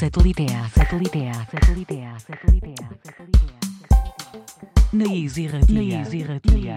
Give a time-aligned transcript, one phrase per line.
[0.00, 3.58] Satelitea, satelitea, satelitea, satelitea, satelitea.
[4.92, 6.74] Nayiz irratia, nayiz irratia,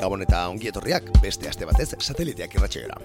[0.00, 2.98] Gabon eta ongi etorriak beste aste batez sateliteak irratxeera.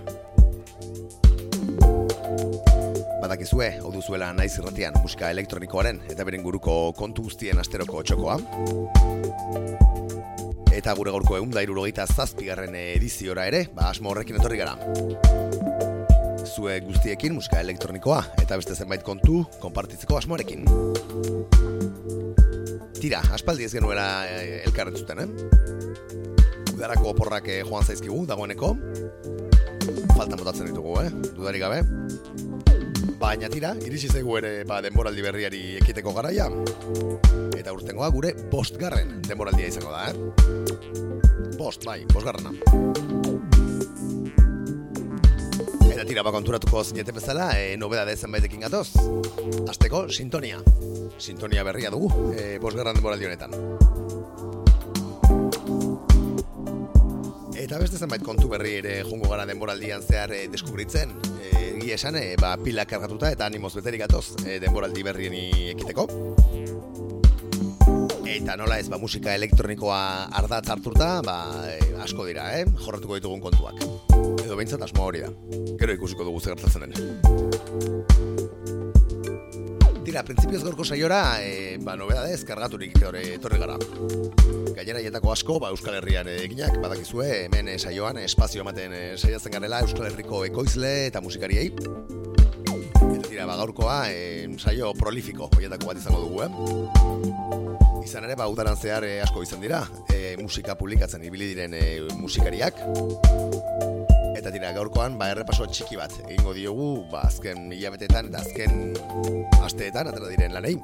[3.20, 8.38] Badakizue, hau duzuela naiz irratian musika elektronikoaren eta beren guruko kontu guztien asteroko txokoa.
[10.72, 14.78] Eta gure gaurko egun da irurogeita zazpigarren ediziora ere, ba asmo horrekin etorri gara.
[16.48, 20.64] Zue guztiekin musika elektronikoa eta beste zenbait kontu konpartitzeko asmoarekin.
[23.00, 26.40] Tira, aspaldi ez genuela eh, elkarren zuten, eh?
[26.74, 28.74] Udarako oporrak eh, joan zaizkigu, dagoeneko.
[30.16, 31.12] Faltan botatzen ditugu, eh?
[31.36, 31.84] Dudarik gabe.
[33.30, 36.48] Baina tira, iritsi zaigu ere ba, denboraldi berriari ekiteko garaia.
[37.60, 40.16] Eta urtengoa gure bostgarren denboraldia izango da, eh?
[41.60, 42.56] Bost, bai, bostgarrena.
[45.92, 48.88] Eta tira, ba, konturatuko zinete bezala, e, nobeda dezen baitekin gatoz.
[49.70, 50.64] Azteko, sintonia.
[51.22, 53.54] Sintonia berria dugu, e, bostgarren denboraldi honetan.
[57.80, 61.14] Eta beste zenbait kontu berri ere jungo gara denboraldian zehar e, deskubritzen.
[61.40, 65.46] E, egia esan, e, ba, pila kargatuta eta animoz beterik gatoz e, denboraldi berrieni
[65.78, 66.04] ekiteko.
[68.28, 70.02] Eta nola ez, ba, musika elektronikoa
[70.42, 71.38] ardatz harturta, ba,
[71.72, 72.68] e, asko dira, eh?
[72.84, 73.80] jorratuko ditugun kontuak.
[74.44, 75.32] Edo behintzat asmoa hori da.
[75.80, 78.39] Gero ikusiko dugu zer gertatzen den.
[80.10, 83.76] Tira, printzipioz gorko saiora, e, ba, nobeda dez, kargaturik etorri, gara.
[84.74, 89.54] Gainera jetako asko, ba, Euskal Herrian eginak, badakizue, hemen e, saioan, espazio ematen e, saiatzen
[89.54, 91.70] garela Euskal Herriko ekoizle eta musikariei.
[91.78, 98.02] Eta tira, ba, gaurkoa, e, saio prolifiko, hoietako bat izango dugu, eh?
[98.10, 101.86] Izan ere, ba, udaran zehar e, asko izan dira, e, musika publikatzen ibili diren e,
[102.18, 102.82] musikariak.
[104.40, 108.94] Eta tira, gaurkoan, ba, errepaso txiki bat egingo diogu, ba, azken hilabetetan eta azken
[109.66, 110.78] asteetan, atera diren lanei.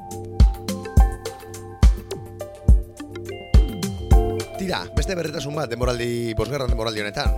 [4.59, 7.31] Tira, beste berretasun bat, denboraldi, bosgarran denboraldi honetan.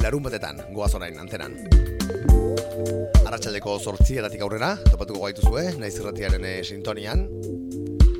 [0.00, 1.58] Larun batetan, goaz orain, antenan.
[3.26, 7.26] Arratxaldeko zortzietatik aurrera, topatuko gaituzue, naiz irratiaren eh, sintonian.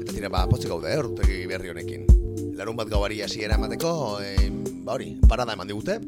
[0.03, 2.05] Eta tira, ba, potzik gaude, eh, urtegi berri honekin.
[2.61, 4.51] Larun bat gauari hasiera emateko, eh,
[4.85, 6.03] ba hori, parada eman digute.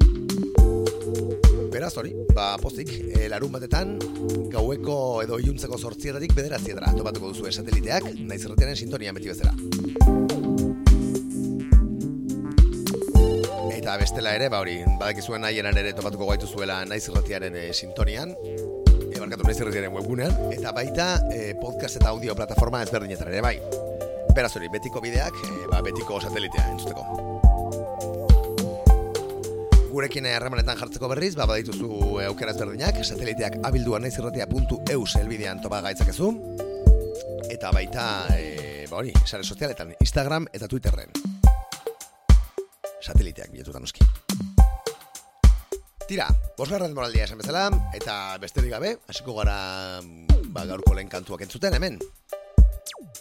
[1.71, 3.97] Beraz hori, ba, pozik, e, larun batetan,
[4.51, 9.53] gaueko edo iluntzeko sortzietatik bederatzietara topatuko duzu sateliteak, naiz erretiaren sintonian beti bezala.
[13.77, 18.35] Eta bestela ere, ba hori, badakizuen nahienan ere topatuko gaitu zuela naiz erretiaren e, sintonian,
[18.43, 18.57] e,
[19.21, 23.57] barkatu naiz erretiaren webgunean, eta baita e, podcast eta audio plataforma ezberdinetan ere, bai.
[24.35, 27.36] Beraz hori, betiko bideak, e, ba, betiko satelitea entzuteko
[29.97, 36.29] gurekin harremanetan jartzeko berriz, ba, badituzu aukera ezberdinak, sateliteak abilduan naizirratia.eus elbidean topa gaitzakezu,
[37.49, 38.05] eta baita,
[38.37, 41.15] e, ba hori, sare sozialetan, Instagram eta Twitterren.
[43.01, 44.05] Sateliteak biletutan noski.
[46.07, 46.27] Tira,
[46.59, 49.57] bosgarra demoraldia esan bezala, eta besterik gabe, hasiko gara
[50.53, 51.97] ba, gaurko lehen kantuak entzuten hemen.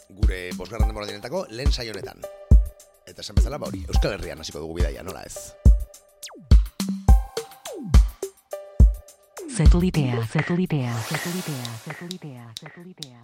[0.10, 2.20] Gure bosgarra demoraldienetako lehen saionetan.
[3.06, 5.65] Eta esan bezala, ba hori, Euskal Herrian hasiko dugu bidaia, nola ez?
[9.56, 13.20] Satelitea, satelitea, satelitea, satelitea, satelitea.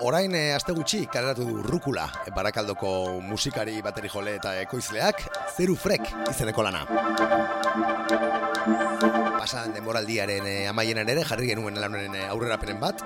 [0.00, 5.22] Orain e, aste gutxi kaleratu du Rukula, e, Barakaldoko musikari bateri jole eta ekoizleak,
[5.54, 6.82] Zeru Frek izeneko lana.
[9.38, 13.04] Pasan denboraldiaren e, amaienan ere jarri genuen lanen e, aurrerapenen bat,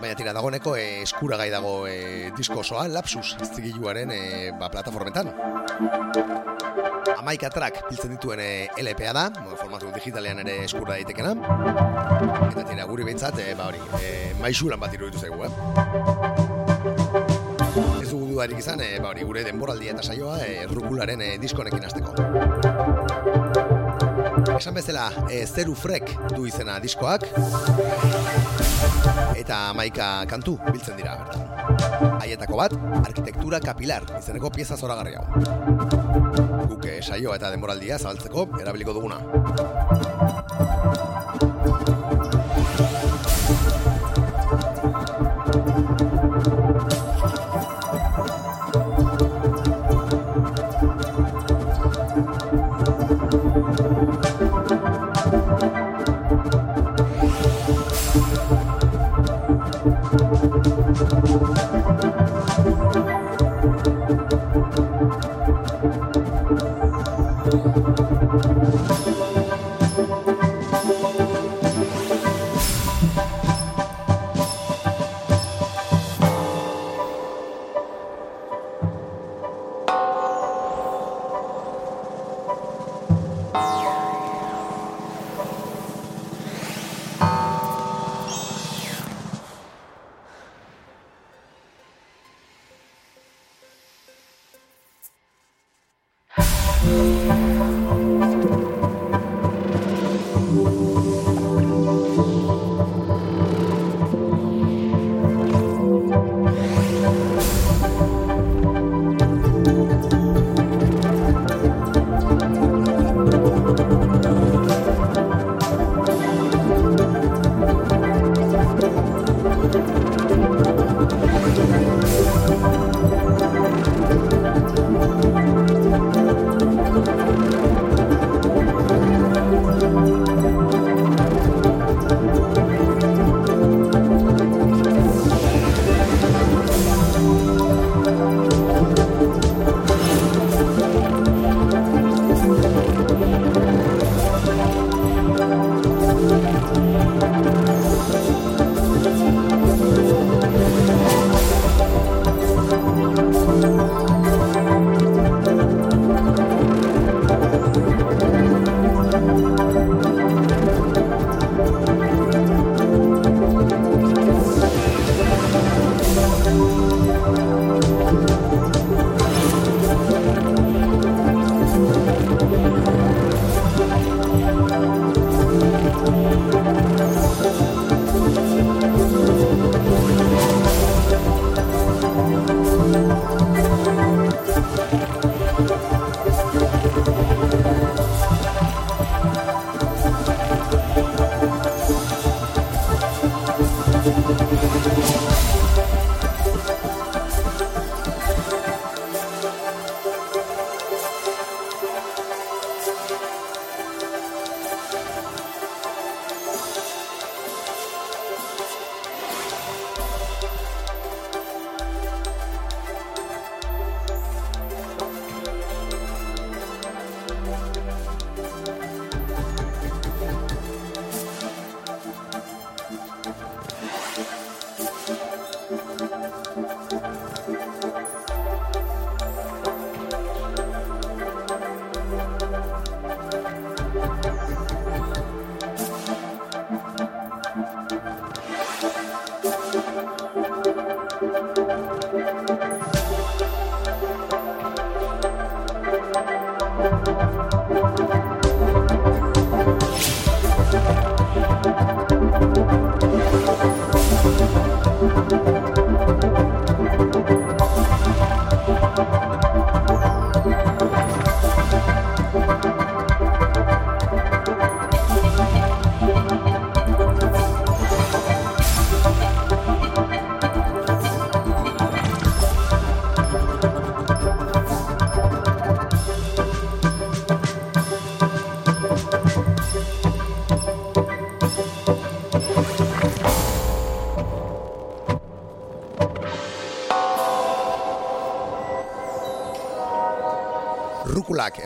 [0.00, 4.22] baina tira dagoeneko e, eskuragai dago e, disko osoa Lapsus zigiluaren e,
[4.58, 5.28] ba, plataformetan.
[7.18, 8.48] Amaika track biltzen dituen e,
[8.82, 9.26] LPA da,
[9.60, 11.36] formatu digitalean ere eskura daitekena.
[12.48, 15.52] Eta tira guri behintzat, e, ba hori, e, maixulan bat iruditu zaigu, eh?
[18.02, 21.86] Ez dugu dudarik izan, e, ba hori, gure denboraldia eta saioa e, rukularen e, diskonekin
[21.86, 22.81] hasteko.
[24.62, 27.24] Esan bezala, e, zeru frek du izena diskoak,
[29.34, 32.12] eta amaika kantu biltzen dira bertan.
[32.20, 35.26] Haietako bat, arkitektura kapilar izeneko pieza zoragarri hau.
[36.76, 39.18] Guk e, saioa eta denboraldia zabaltzeko erabiliko duguna.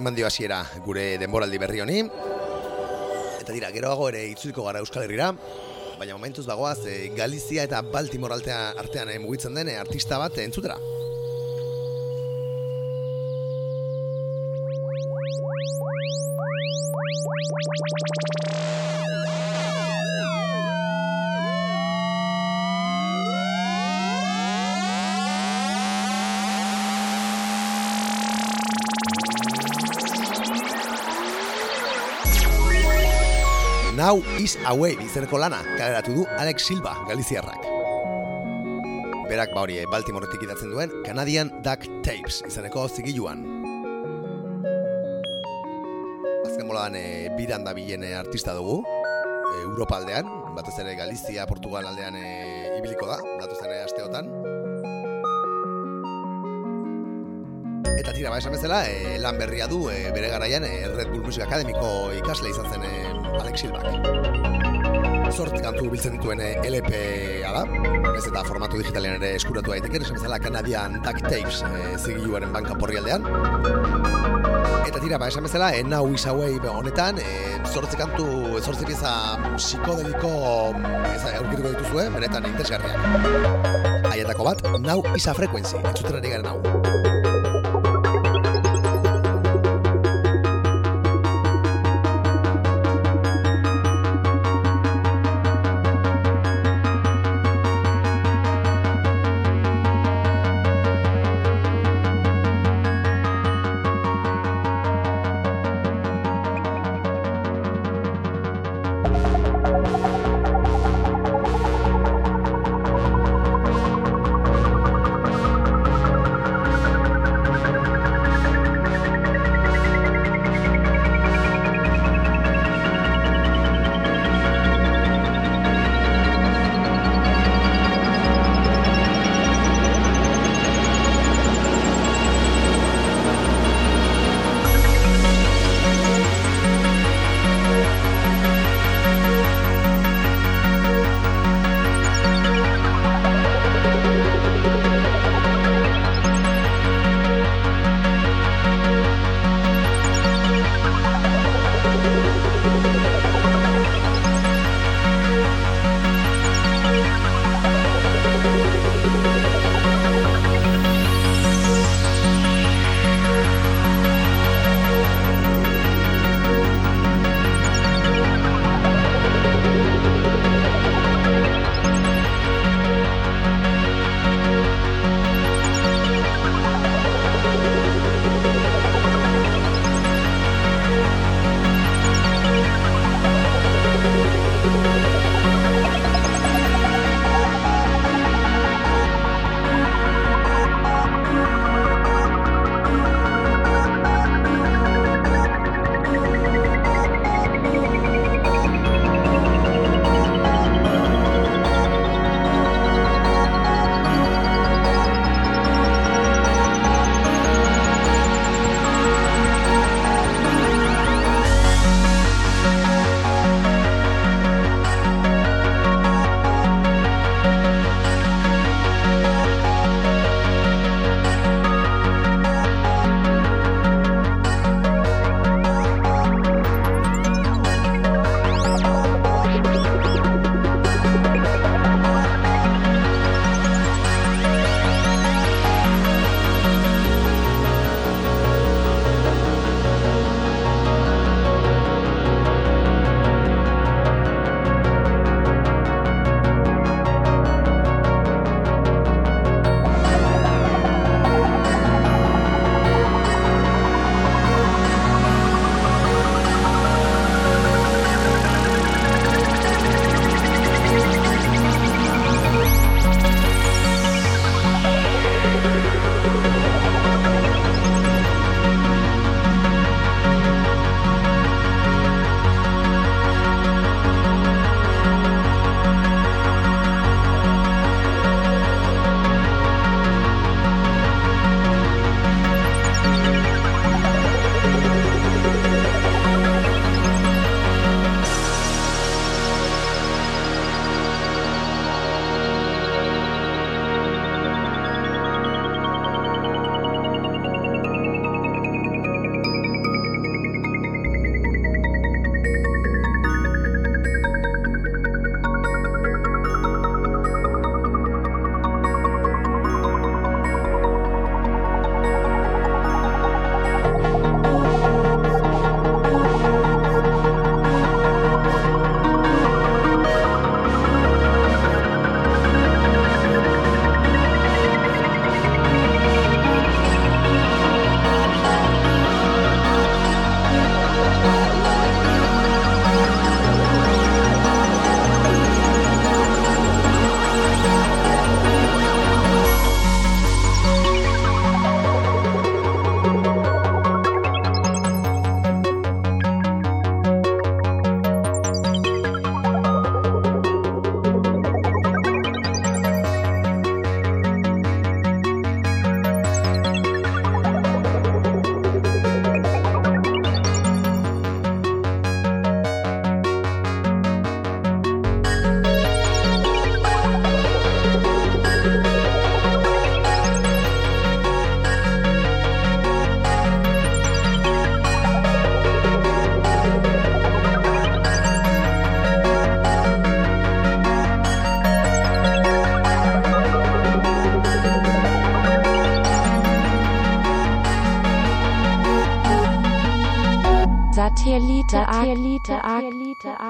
[0.06, 1.96] eman dio hasiera gure denboraldi berri honi.
[3.40, 5.32] Eta dira, geroago ere itzuliko gara Euskal Herrira,
[5.98, 10.78] baina momentuz dagoaz e, Galizia eta Baltimore artean e, mugitzen den e, artista bat entzutera.
[34.46, 37.64] Is away izeneko lana kaleratu du Alex Silva, Galiziarrak.
[39.26, 43.42] Berak ba hori, Baltimoretik idatzen duen Canadian Duck Tapes izeneko zigiluan.
[46.44, 47.02] Azken boladan e,
[47.34, 52.30] bidan da bilen e, artista dugu, e, Europa aldean, batez ere Galizia, Portugal aldean e,
[52.78, 53.58] ibiliko da, datu
[57.96, 61.24] Eta tira, ba, esan bezala, e, lan berria du e, bere garaian e, Red Bull
[61.24, 62.84] Music Akademiko ikasle izan zen
[63.40, 63.86] Alex Silvak.
[65.32, 67.62] Zort kantu biltzen dituen LP-a da,
[68.12, 72.76] ez eta formatu digitalean ere eskuratu daiteke, esan bezala Canadian Duck Tapes e, zigiluaren banka
[72.76, 73.24] porri aldean.
[74.84, 78.28] Eta tira, ba, esan bezala, e, Now Is Away honetan, e, zortzi kantu,
[78.60, 79.14] zortzi pieza
[79.56, 80.34] psikodeliko
[80.76, 84.12] aurkituko dituzue, benetan interesgarriak.
[84.12, 87.35] Aietako bat, Now Is a Frequency, entzuten ari garen hau.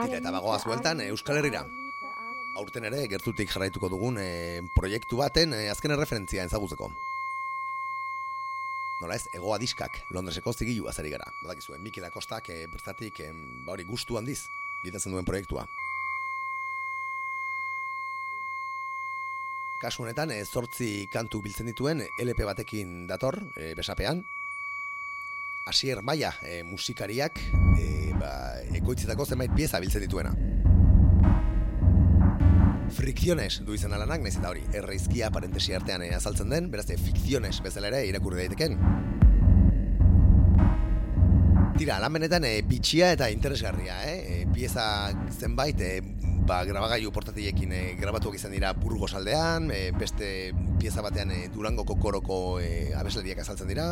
[0.08, 1.60] Tira eta bagoaz bueltan eh, Euskal Herrira.
[2.56, 6.88] Aurten ere gertutik jarraituko dugun eh, proiektu baten eh, azken erreferentzia ezagutzeko.
[9.02, 11.28] Nola ez, egoa diskak, Londreseko zigilu azari gara.
[11.42, 13.28] Badakizue, Mikel Akostak eh, bertatik eh,
[13.66, 14.46] ba hori gustu handiz,
[14.86, 15.66] gidatzen duen proiektua.
[19.84, 24.24] Kasu honetan, eh, zortzi kantu biltzen dituen LP batekin dator, eh, besapean.
[25.66, 28.30] Asier Maia eh, musikariak eh, ba,
[28.78, 30.30] ekoitzetako zenbait pieza biltzen dituena.
[32.96, 37.58] Frikziones du izan alanak, naiz eta hori, erreizkia parentesi artean eh, azaltzen den, beraz, fikziones
[37.64, 38.78] bezala ere irakurri daiteken.
[41.76, 44.20] Tira, lan benetan e, bitxia eta interesgarria, eh?
[44.32, 46.00] E, pieza zenbait, e,
[46.48, 51.98] ba, grabagailu portatilekin e, grabatuak izan dira Burgos aldean, e, beste pieza batean e, Durangoko
[52.00, 53.90] koroko e, abeslariak azaltzen dira.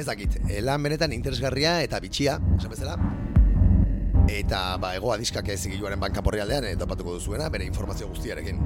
[0.00, 2.96] Ez dakit, e, lan benetan interesgarria eta bitxia, esan bezala.
[4.30, 8.64] Eta, ba, egoa diskak ez zigiluaren bankaporri aldean, e, topatuko duzuena, bere informazio guztiarekin.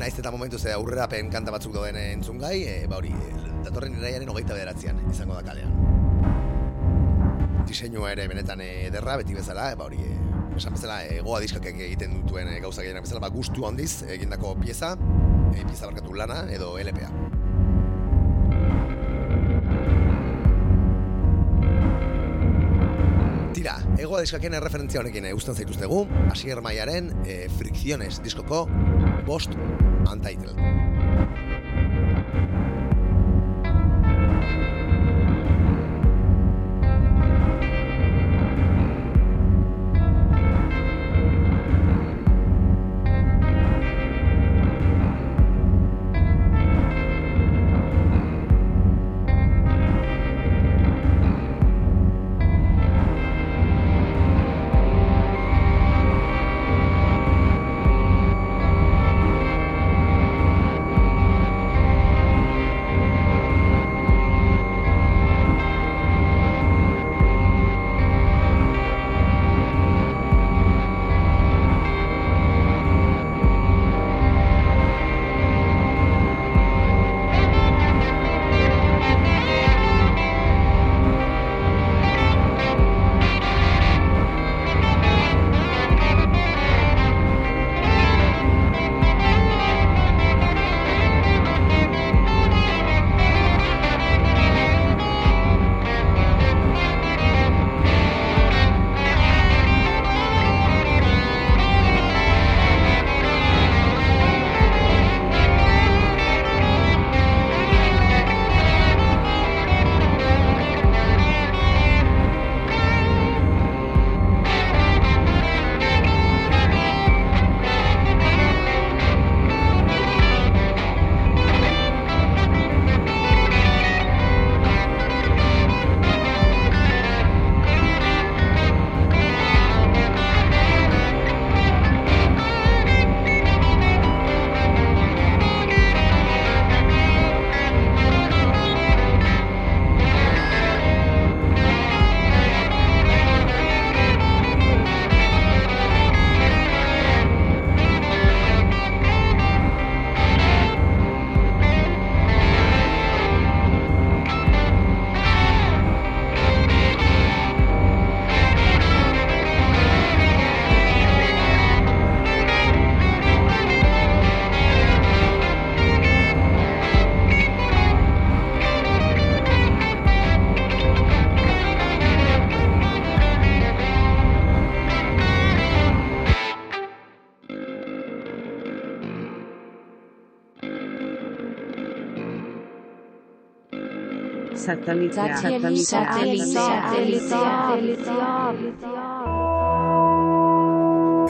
[0.00, 3.12] Naiz eta momentu ze aurrerapen kanta batzuk dauden entzungai, e, ba hori,
[3.60, 5.93] datorren iraiaren hogeita bederatzean izango da kalean
[7.68, 10.00] diseinua ere benetan ederra, beti bezala, ba hori,
[10.56, 14.94] esan bezala, egoa diskak egiten dutuen gauza gehienak bezala, ba gustu handiz egindako pieza,
[15.54, 17.10] e, pieza barkatu lana edo LPA.
[23.54, 28.66] Tira, egoa diskaken erreferentzia honekin usten zaituztegu, Asier Maiaren e, Fricciones diskoko
[29.26, 29.56] Bost
[30.10, 30.83] Untitled.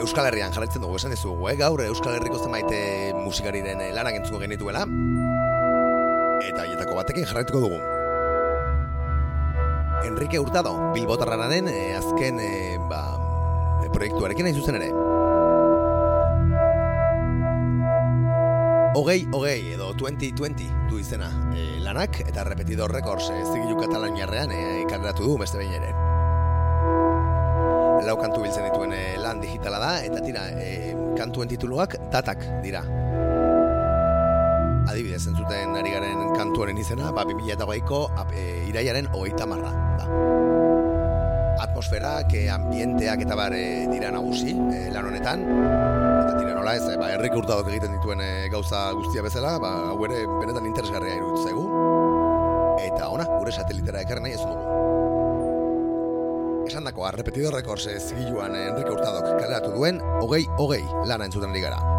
[0.05, 1.55] Euskal Herrian jarraitzen dugu esan dizugu, eh?
[1.57, 4.85] gaur Euskal Herriko zenbait eh, musikariren eh, lanak entzuko genituela
[6.45, 7.79] eta haietako batekin jarraituko dugu.
[10.05, 13.01] Enrique Hurtado, Bilbotarraren eh, azken eh, ba,
[13.95, 15.04] proiektuarekin hain zuzen ere.
[18.95, 24.59] Ogei, ogei, edo 2020 du izena e, lanak, eta repetidor records e, zigilu katalaniarrean e,
[24.85, 25.89] ikarratu du beste behin ere.
[28.07, 32.85] Lau kantu biltzen dituen e, lan digitala da, eta tira, e, kantuen tituluak datak dira.
[34.87, 40.07] Adibidez, entzuten ari garen kantuaren izena, ba, 2008ko e, iraiaren hogeita marra da.
[41.67, 43.59] Atmosferak, e, ambienteak eta bar
[43.91, 45.47] dira nagusi e, lan honetan.
[46.25, 49.69] Eta tira nola ez, e, ba, herrik urtadok egiten dituen e, gauza guztia bezala, ba,
[49.91, 51.59] hau ere benetan interesgarria iruditzen.
[52.81, 54.63] Eta ona, gure satelitera ekarren nahi ez dugu.
[56.65, 61.94] Esan dakoa, repetido records zigiluan Enrique Hurtadok kaleratu duen, hogei, hogei lana entzuten gara.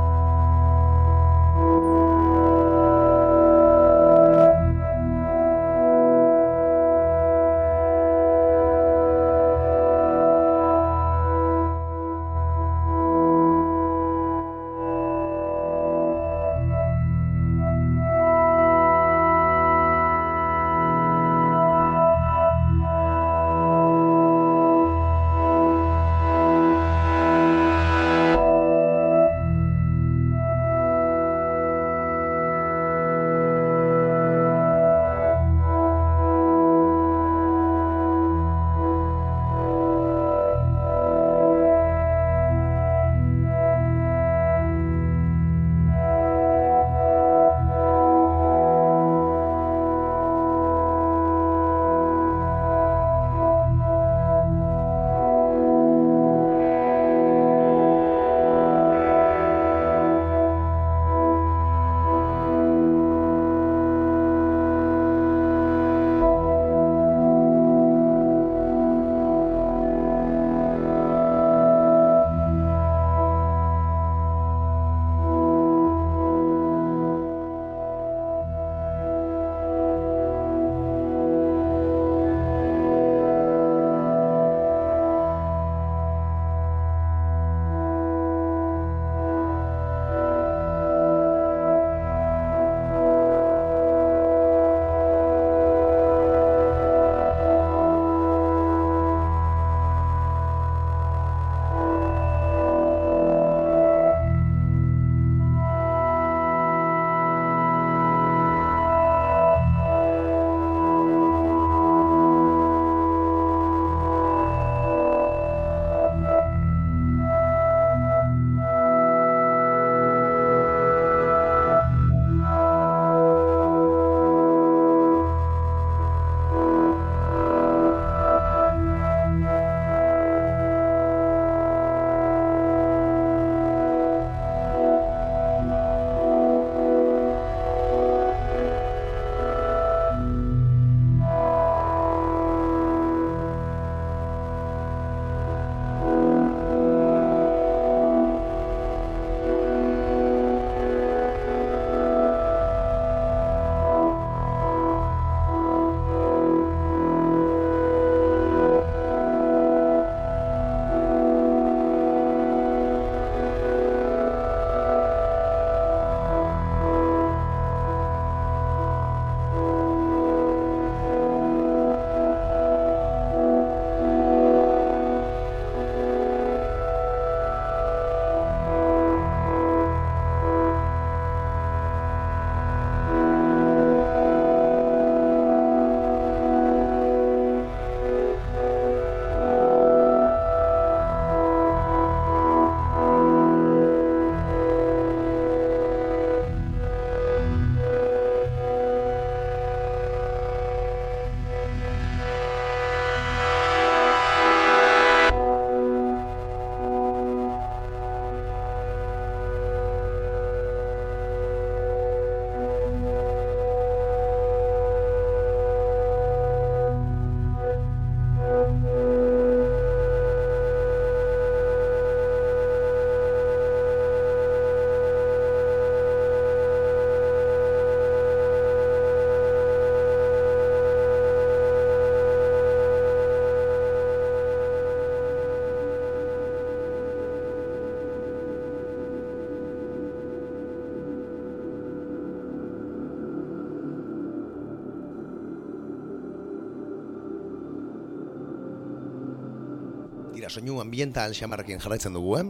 [250.57, 252.45] Soinu ambiental xamarrekin jarraitzen dugu, eh?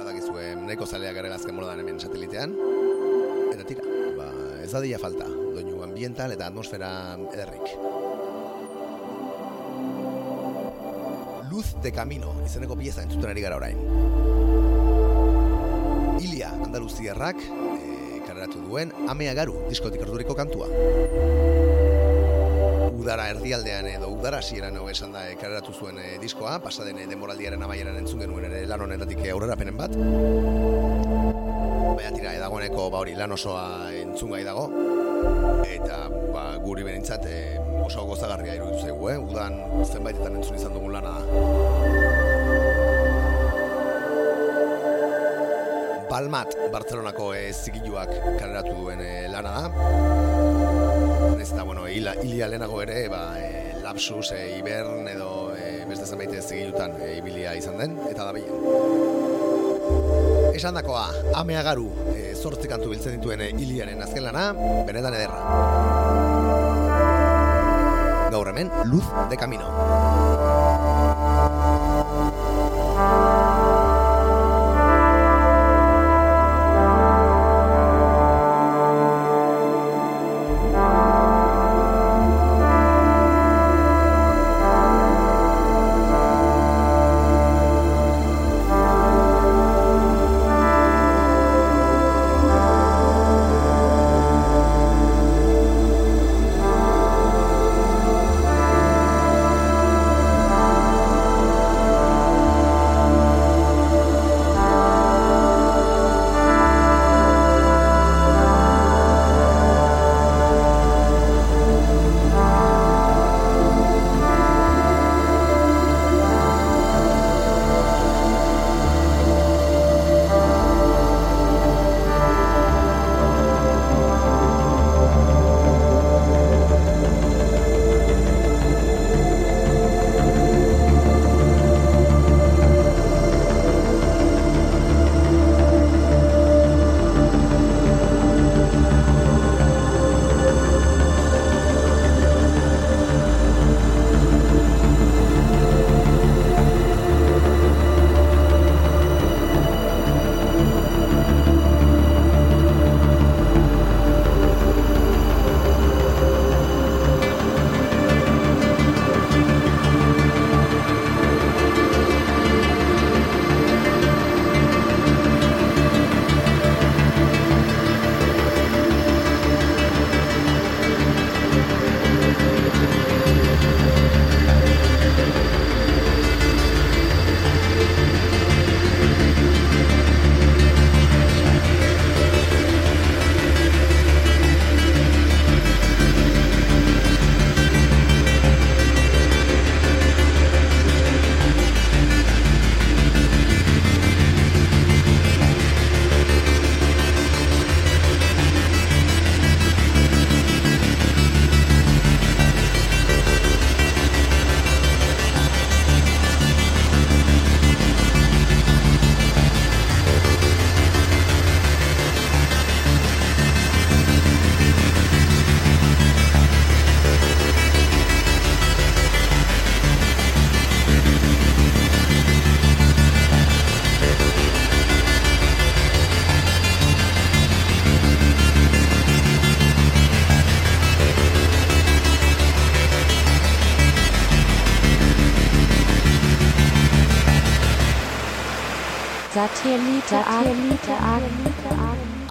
[0.00, 2.54] Badakizue, nahiko zaleak gara azken modan hemen satelitean.
[3.52, 3.84] Eta tira,
[4.16, 4.30] ba,
[4.64, 6.92] ez da dia falta, doinu ambiental eta atmosfera
[7.34, 7.74] ederrik.
[11.52, 13.76] Luz de Camino, izeneko pieza entzuten ari gara orain.
[16.24, 17.44] Ilia, Andaluziarrak,
[17.76, 20.72] e, kaleratu duen Amea Garu diskotik arduriko kantua.
[23.02, 27.06] Udara erdialdean edo udara hasieran hau esan da eh, kaleratu zuen eh, diskoa, pasaden eh,
[27.10, 29.96] demoraldiaren amaieran entzun genuen ere lan honetatik aurrera penen bat.
[31.98, 33.64] Baina tira, edagoeneko ba hori lan osoa
[33.98, 34.68] entzun gai dago,
[35.66, 35.96] eta
[36.30, 39.18] ba, guri benintzat eh, oso gozagarria iruditu zaigu, eh?
[39.18, 41.22] udan zenbaitetan entzun izan dugun lana da.
[46.12, 50.31] Balmat, Bartzelonako e, zigiluak kaleratu duen eh, lana da.
[51.42, 56.30] Ez bueno, hila, hilia lehenago ere, ba, e, lapsus, e, ibern edo e, beste zenbait
[56.38, 58.54] zigilutan e, ibilia izan den, eta da bilen.
[60.54, 61.08] Esan dakoa,
[61.40, 64.52] amea garu, e, zortzi kantu biltzen dituen e, hiliaren azken lana,
[64.86, 65.40] benetan ederra.
[68.30, 70.31] Gaur hemen, luz de camino.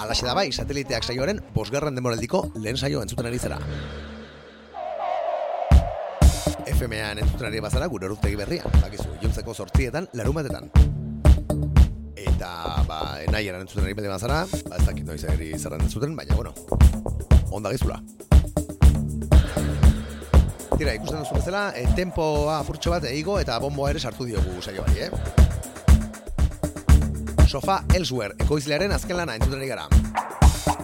[0.04, 3.60] Alaxe da bai, sateliteak saioaren bosgarren demoraldiko lehen saio entzuten ari zara.
[6.74, 10.68] FM-an entzuten ari bazara gure urtegi berria, bakizu, jontzeko sortzietan, larumatetan.
[12.20, 12.52] Eta,
[12.90, 13.00] ba,
[13.32, 16.52] nahi eran entzuten ari bade bazara, ba, ez dakit noiz eri zerran entzuten, baina, bueno,
[17.48, 18.02] onda gizula.
[20.76, 25.08] Tira, ikusten duzu bezala, e, tempoa apurtxo bat eigo eta bomboa ere sartu diogu saioari,
[25.08, 25.71] eh?
[27.52, 29.84] Sofa Elsewhere, ekoizlearen azken lana entzuten gara.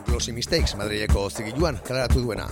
[0.09, 2.49] Glossy Mistakes, Madrileko zigiluan, kaleratu duena.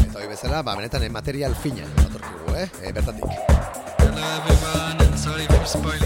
[0.00, 2.64] Eta hori bezala, ba, benetan eh, material fina, datorkigu, eh?
[2.80, 3.28] E, bertatik.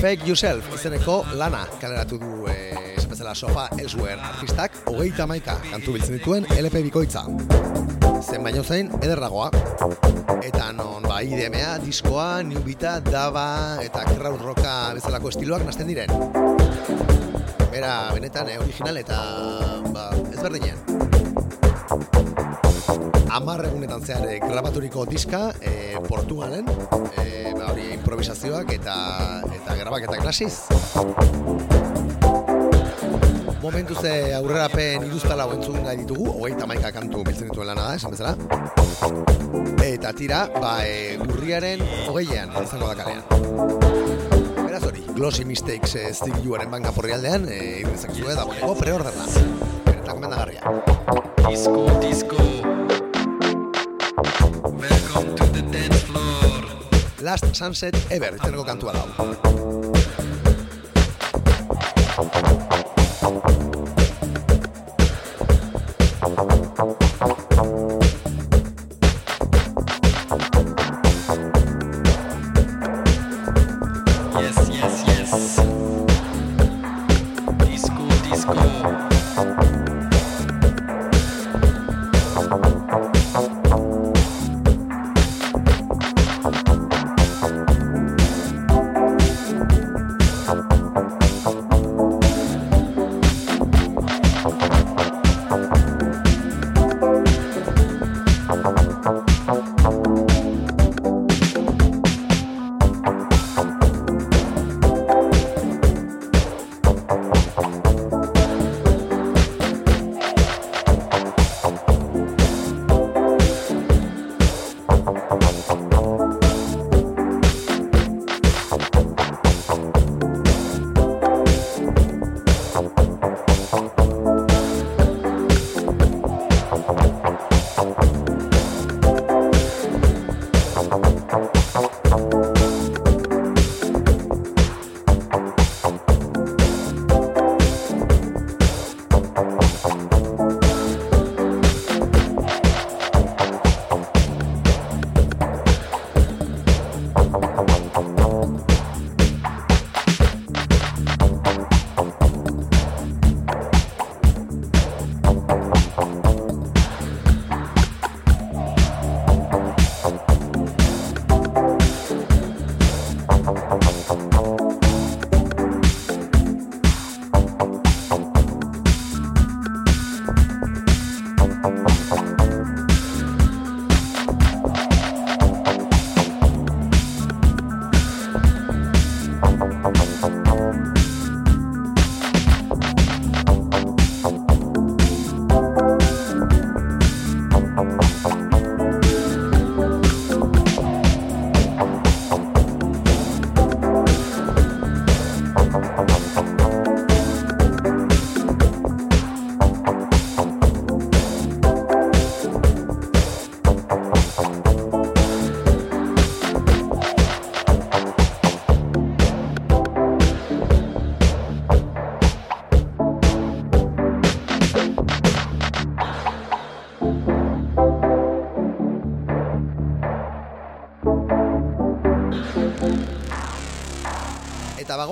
[0.01, 5.95] Fake Yourself, izeneko lana kaleratu du, eh, esan bezala, Sofa Elsewhere artistak, hogeita maika kantu
[5.95, 7.23] biltzen dituen LP bikoitza.
[8.27, 9.53] Zen baino zein, ederragoa.
[10.43, 16.46] Eta non, ba, IDMA, diskoa, New Bita, Daba, eta crowd rocka bezalako estiloak nazten diren.
[17.77, 19.17] Bera, benetan, eh, original eta,
[19.93, 20.79] ba, ezberdinean.
[23.37, 26.65] Amar egunetan zehar eh, grabaturiko diska, eh, Portugalen,
[27.21, 28.97] eh, ba, hori improvisazioak eta
[29.59, 30.55] eta grabaketak nasiz.
[33.61, 38.15] momentu ze aurrerapen iruztala entzun nahi ditugu, hogeita maika kantu biltzen dituen lana da, esan
[38.15, 38.37] bezala.
[39.85, 44.16] Eta tira, ba, e, urriaren hogeian izango dakarean.
[44.77, 49.25] Beraz hori, Glossy Mistakes e, zigiluaren banka porri aldean, e, irrizak zuen, da boneko preorderna.
[49.87, 50.61] Beretak mendagarria.
[51.47, 52.37] Disco, disco.
[54.77, 56.61] Welcome to the dance floor.
[57.25, 59.07] Last Sunset Ever, izeneko kantua dau.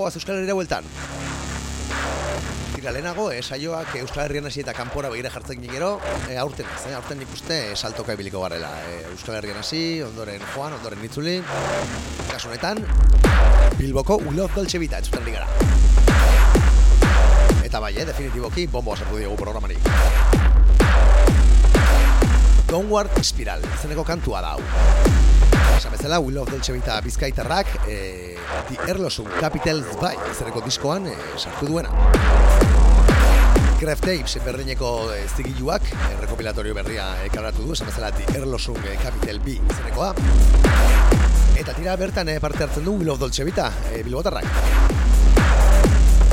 [0.05, 0.85] Bagoaz Euskal Herriera bueltan.
[2.75, 6.91] Tira lehenago, eh, saioak Euskal Herrian hasi eta kanpora begira jartzen gero, eh, aurten ez,
[6.91, 8.69] eh, aurten nik uste eh, saltoka ibiliko garela.
[8.85, 11.43] Eh, Euskal Herrian hasi, ondoren Juan, ondoren Itzuli,
[12.31, 12.85] kasu honetan,
[13.79, 15.49] Bilboko Love Dolce Vita, entzuten gara.
[17.65, 19.79] Eta bai, eh, definitiboki, bombo asartu diogu programari.
[22.69, 24.61] Downward Spiral, izeneko kantua da hau.
[25.79, 28.34] Esan bezala, We Love Dolce Vita bizkaitarrak, eh,
[28.69, 31.91] The Erlosum Capitals Bai, izeneko diskoan eh, sartu duena.
[33.81, 38.97] Graf Tapes berdineko eh, zigiluak, eh, rekopilatorio berria ekaratu du, esan bezala The Erlosum eh,
[39.03, 40.15] Capital B izenekoa.
[41.61, 45.04] Eta tira bertan eh, parte hartzen du We Love Dolce Vita, eh, bilbotarrak.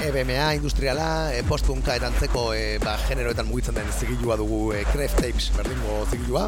[0.01, 5.21] EBMA industriala, e, postpunka eta antzeko e, ba, generoetan mugitzen den zigilua dugu e, Craft
[5.21, 6.47] Tapes berdingo zigilua.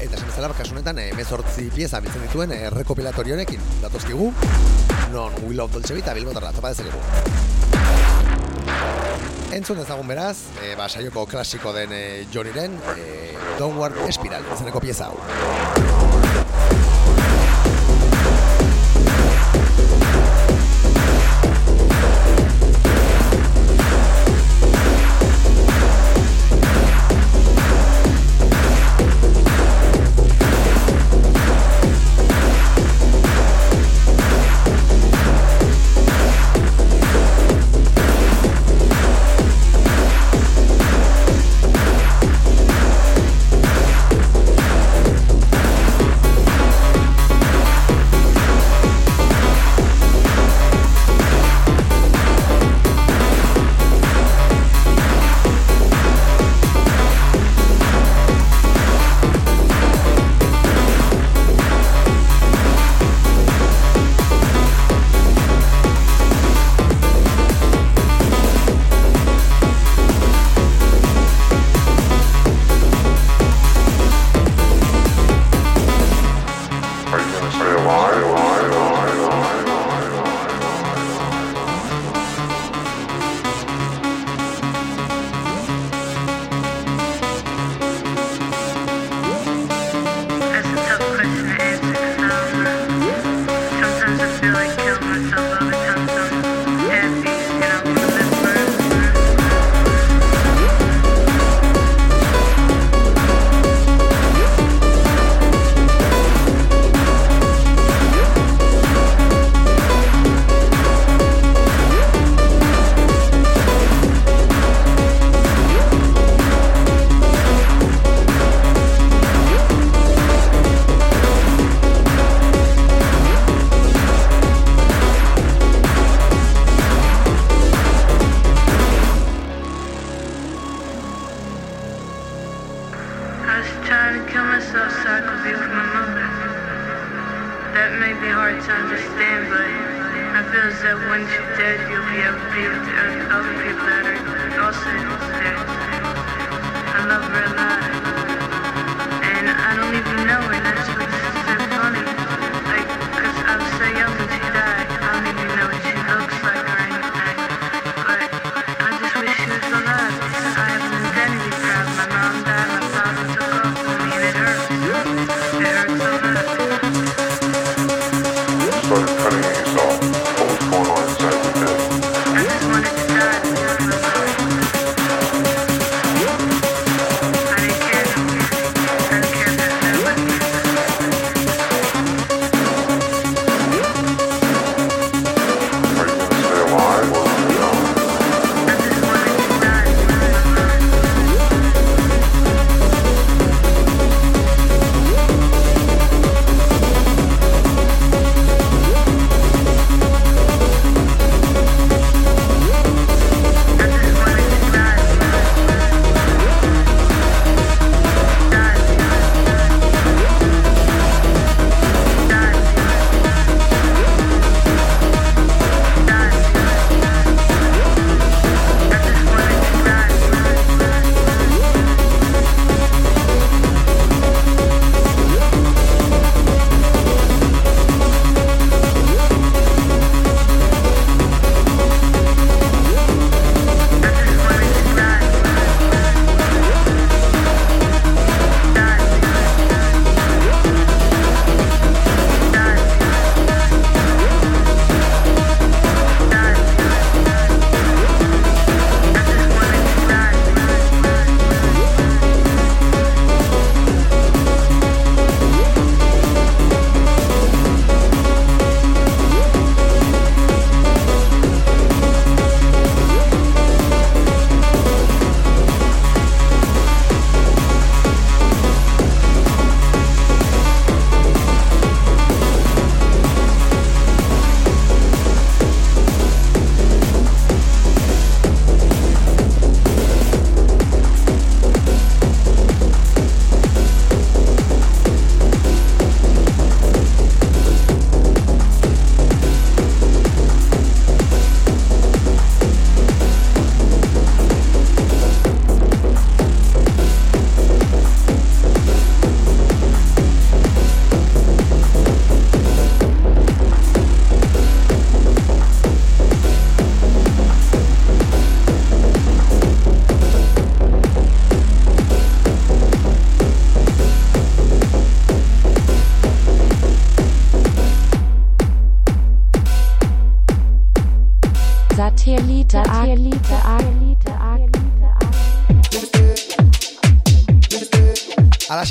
[0.00, 4.30] Eta esan bezala, kasunetan, e, mezortzi pieza biltzen dituen e, rekopilatorio honekin datozkigu.
[5.12, 7.02] Non We Love Dolce Vita bilbotarra, topa dezakegu.
[9.54, 15.12] Entzun ezagun beraz, e, ba, saioko klasiko den e, Johnnyren e, Downward Spiral, izeneko pieza
[15.12, 15.93] hau.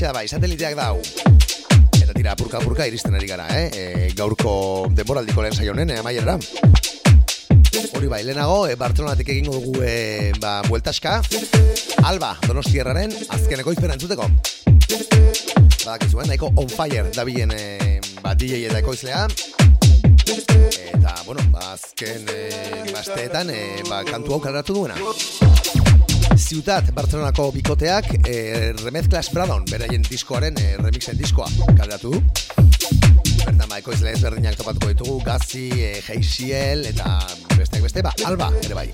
[0.04, 0.97] Da bai, sateliteak dau.
[1.95, 3.70] Eta tira, purka iristen ari gara, eh?
[3.72, 6.36] E, gaurko denboraldiko lehen saionen, eh, amaierara.
[7.95, 11.22] Hori bai, lehenago, e, Bartzelonatik egingo dugu e, ba, bueltaska.
[12.04, 14.28] Alba, donostierraren, azkeneko izpera entzuteko.
[15.86, 19.24] Badakizuen, nahiko on fire dabilen e, ba, DJ eta ekoizlea.
[20.84, 22.43] Eta, bueno, azken e,
[22.91, 24.99] basteetan, e, ba, kantu hau kaleratu duena.
[26.44, 32.20] Ciutat Barcelonako bikoteak e, Remezclas Bradon, beraien diskoaren e, remixen diskoa kaleratu du.
[33.44, 37.16] Bertan ba, ekoizle ezberdinak topatuko ditugu, Gazi, e, Heixiel, eta
[37.56, 38.89] besteak beste, ba, Alba, ere bai.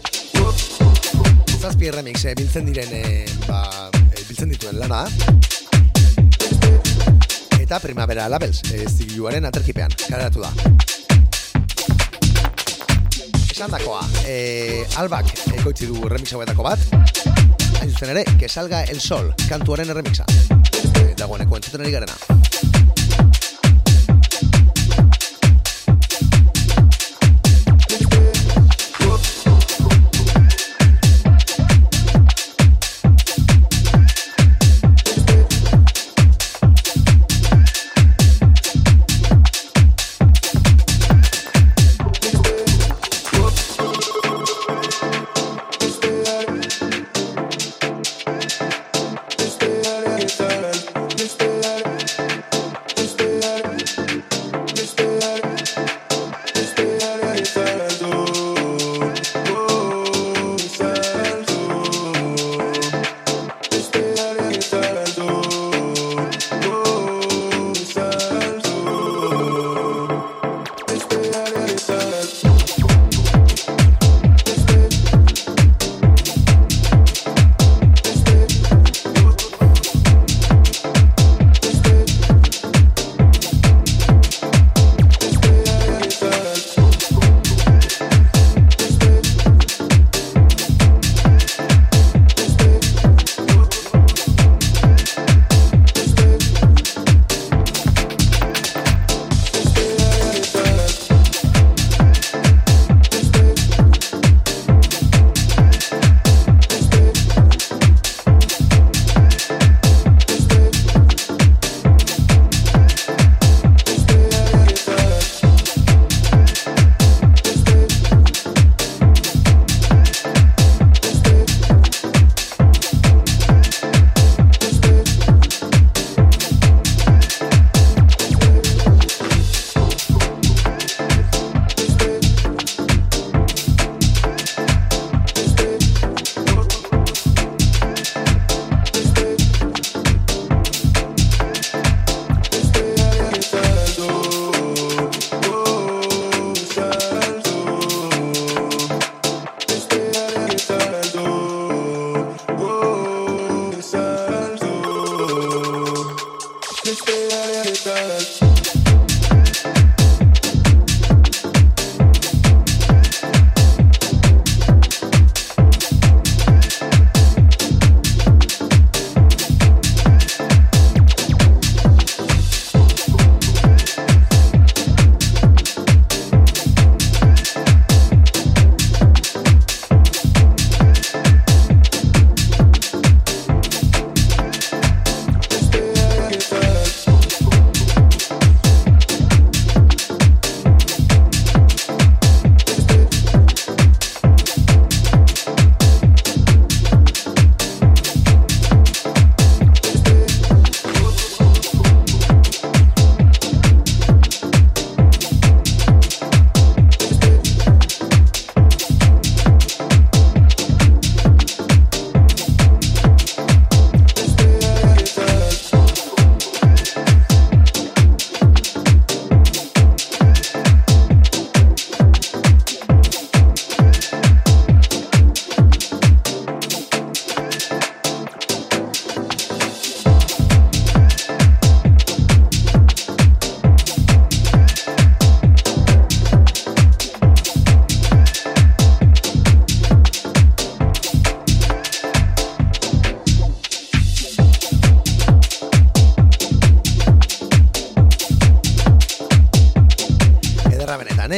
[1.57, 5.03] Zazpi remix e, biltzen diren, e, ba, e, biltzen dituen lana.
[7.59, 10.53] Eta Primavera Labels, e, zigiluaren aterkipean, kaleratu da.
[13.49, 17.38] Esan dakoa, e, albak ekoitzi du remix hauetako bat,
[17.79, 20.25] hain zuzen ere, que salga el sol, kantuaren remixa.
[20.99, 22.48] E, dagoeneko entzuten ari garena.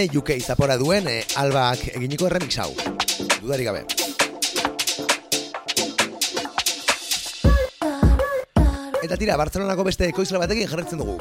[0.02, 2.72] Eh, UK zapora duen eh, albak eginiko remix hau.
[3.42, 3.86] Dudarik gabe.
[9.02, 11.18] Eta tira, Bartzelonako beste ekoizle batekin jarretzen dugu.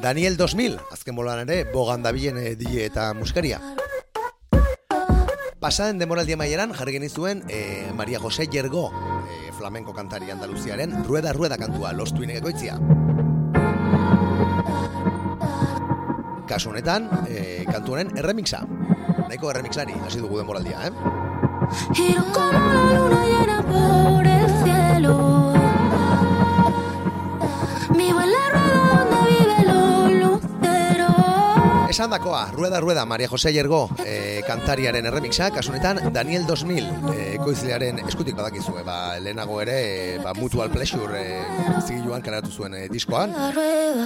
[0.00, 3.60] Daniel 2000, azken bolan ere, bogan dabilen eh, DJ eta musikaria.
[5.60, 8.88] Pasaden demoraldi amaieran jarri genizuen eh, Maria José Jergo,
[9.28, 12.80] eh, flamenko kantari Andaluziaren Rueda Rueda kantua, lostuinek ekoitzia.
[16.50, 18.64] Kasu honetan, eh, kantu honen erremixa.
[19.28, 20.92] Nahiko erremixari, hasi dugu denboraldia, eh?
[21.94, 25.14] Giro como la luna llena por el cielo.
[27.94, 31.90] Vivo en la rueda donde viven los luceros.
[31.90, 37.36] Esan dakoa, Rueda Rueda, Maria José Jergo, eh, kantariaren erremixa, kasu honetan Daniel 2000, eh,
[37.38, 41.44] ekoizlearen eskutik badakizue, ba, lehenago ere, ba, Mutual Pleasure eh,
[41.86, 43.30] zigiluan kaleratu zuen eh, diskoan,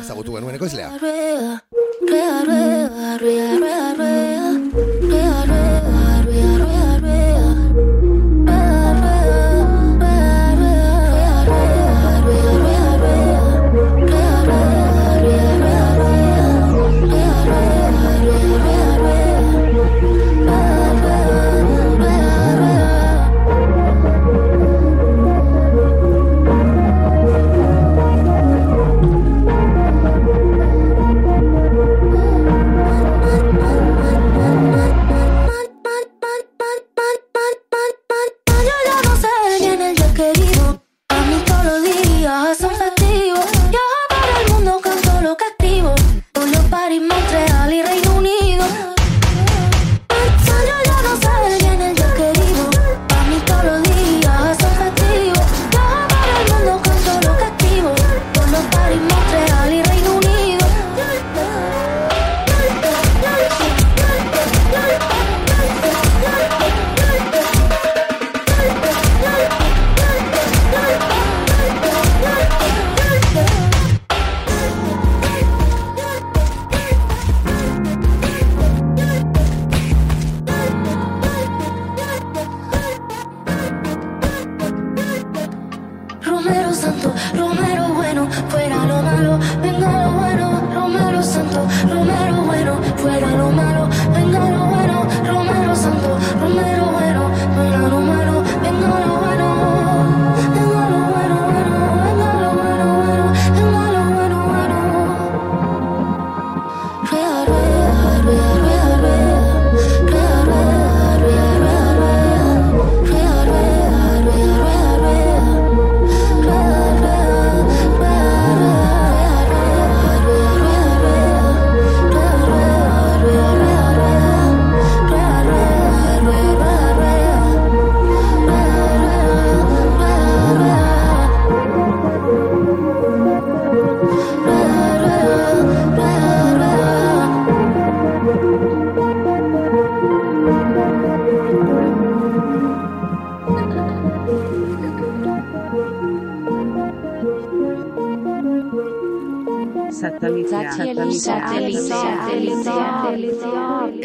[0.03, 0.93] ezagutu genuen ekoizlea.
[2.11, 5.64] real, real, real, real, real, real.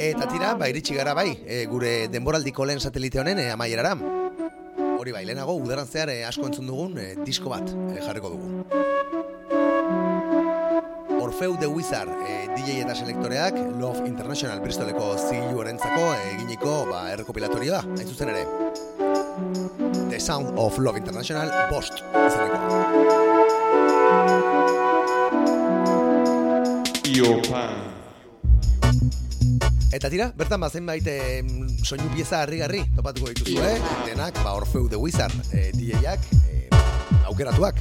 [0.09, 3.95] Eta tira, ba, iritsi gara bai, e, gure denboraldiko lehen satelite honen e, amaierara.
[4.99, 8.47] Hori bai, lehenago, udaran zehar e, asko entzun dugun e, disko bat e, jarriko dugu.
[11.19, 17.05] Orfeu The Wizard, e, DJ eta selektoreak Love International Bristoleko zigilu horentzako e, eginiko ba,
[17.13, 18.43] errekopilatorioa, hain zuzen ere.
[20.09, 23.28] The Sound of Love International, bost, izeneko.
[29.91, 31.43] Eta tira, bertan bazen baite
[31.83, 33.75] soinu pieza harri-garri topatuko dituzu, eh?
[34.05, 36.69] Denak, ba, Orfeu The Wizard, eh, DJ-ak, eh,
[37.27, 37.75] aukeratuak.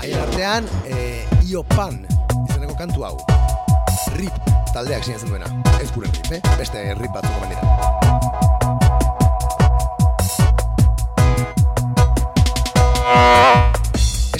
[0.00, 2.06] Haien artean, eh, Io Pan,
[2.48, 3.18] izeneko kantu hau.
[4.16, 4.32] Rip,
[4.72, 5.50] taldeak sinatzen duena.
[5.82, 6.40] Ez gure rip, eh?
[6.56, 7.62] Beste rip batzuk omen dira.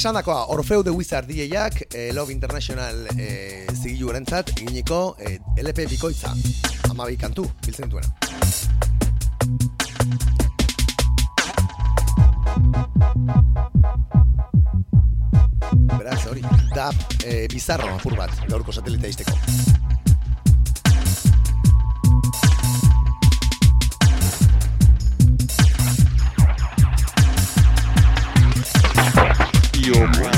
[0.05, 5.87] Esan dakoa, Orfeu The Wizard DJ-ak eh, Love International eh, zigilu erentzat eginiko eh, LP
[5.89, 6.35] bikoitza.
[6.91, 8.13] Amabi kantu, biltzen duena.
[15.97, 16.45] Beraz, hori,
[16.77, 16.91] da
[17.25, 19.84] eh, bizarro apur bat, gaurko satelita izteko.
[29.87, 30.34] Radio.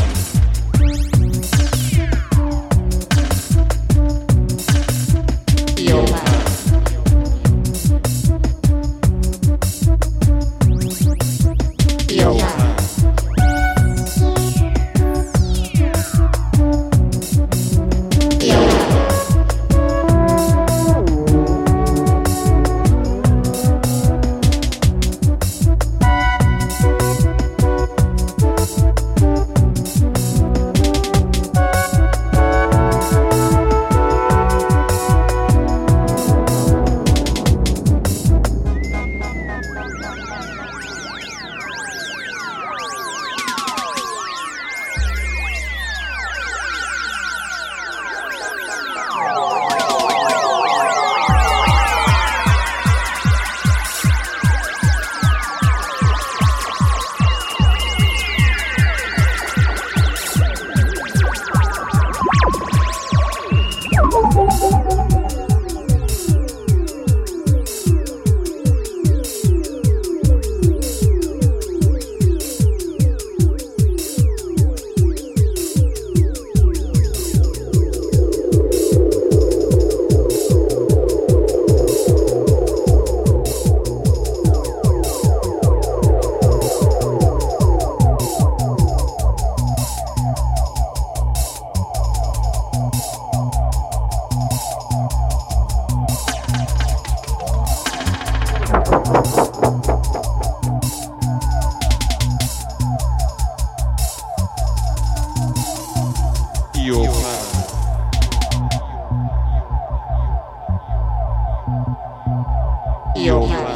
[113.26, 113.75] No.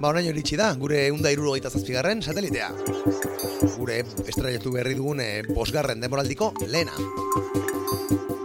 [0.00, 2.68] Ba onaino iritsi da, gure eunda irurogeita zazpigarren satelitea.
[3.76, 6.92] Gure estraiatu berri dugun e, bosgarren demoraldiko lehena.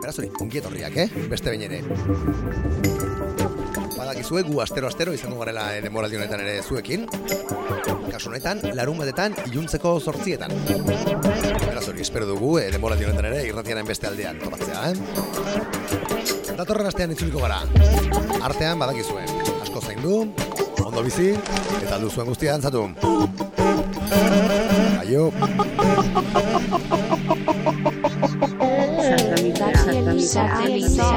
[0.02, 1.10] Beraz hori, ongietorriak, eh?
[1.32, 1.82] Beste behin ere.
[3.97, 7.06] Badakizue gu astero-astero izango garela e, demoraldi honetan ere zuekin.
[8.12, 10.56] Kasu honetan, larun batetan, iluntzeko zortzietan.
[11.68, 14.95] Beraz hori, espero dugu e, demoraldi honetan ere irratiaren beste aldean topatzea, eh?
[16.56, 17.62] Datorren astean itzuliko gara.
[18.41, 19.24] Artean badakizue,
[19.62, 20.16] asko zaindu,
[20.91, 21.29] ondo bizi,
[21.79, 22.81] eta aldu zuen guztia dantzatu.
[24.99, 25.31] Aio.
[28.99, 29.71] Satelitea.
[30.27, 31.11] Satelitea.